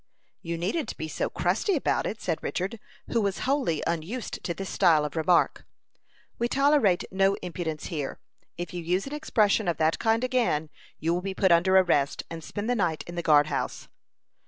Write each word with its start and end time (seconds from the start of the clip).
"You 0.41 0.57
needn't 0.57 0.97
be 0.97 1.07
so 1.07 1.29
crusty 1.29 1.75
about 1.75 2.07
it," 2.07 2.19
said 2.19 2.41
Richard, 2.41 2.79
who 3.09 3.21
was 3.21 3.41
wholly 3.41 3.83
unused 3.85 4.43
to 4.43 4.55
this 4.55 4.71
style 4.71 5.05
of 5.05 5.15
remark. 5.15 5.63
"We 6.39 6.47
tolerate 6.47 7.03
no 7.11 7.35
impudence 7.43 7.85
here. 7.93 8.17
If 8.57 8.73
you 8.73 8.81
use 8.83 9.05
an 9.05 9.13
expression 9.13 9.67
of 9.67 9.77
that 9.77 9.99
kind 9.99 10.23
again, 10.23 10.71
you 10.97 11.13
will 11.13 11.21
be 11.21 11.35
put 11.35 11.51
under 11.51 11.77
arrest, 11.77 12.23
and 12.31 12.43
spend 12.43 12.67
the 12.67 12.73
night 12.73 13.03
in 13.05 13.13
the 13.13 13.21
guard 13.21 13.45
house." 13.45 13.89